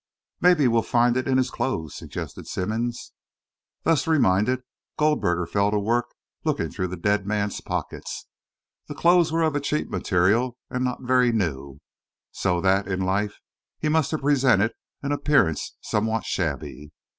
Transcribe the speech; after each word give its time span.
"Maybe 0.39 0.67
we'll 0.67 0.81
find 0.81 1.15
it 1.15 1.27
in 1.27 1.37
his 1.37 1.51
clothes," 1.51 1.93
suggested 1.93 2.47
Simmonds. 2.47 3.13
Thus 3.83 4.07
reminded, 4.07 4.63
Goldberger 4.97 5.45
fell 5.45 5.69
to 5.69 5.77
work 5.77 6.07
looking 6.43 6.71
through 6.71 6.87
the 6.87 6.97
dead 6.97 7.27
man's 7.27 7.61
pockets. 7.61 8.25
The 8.87 8.95
clothes 8.95 9.31
were 9.31 9.43
of 9.43 9.55
a 9.55 9.59
cheap 9.59 9.91
material 9.91 10.57
and 10.71 10.83
not 10.83 11.03
very 11.03 11.31
new, 11.31 11.81
so 12.31 12.59
that, 12.61 12.87
in 12.87 13.01
life, 13.01 13.35
he 13.77 13.89
must 13.89 14.09
have 14.09 14.21
presented 14.21 14.73
an 15.03 15.11
appearance 15.11 15.75
somewhat 15.81 16.25
shabby. 16.25 16.91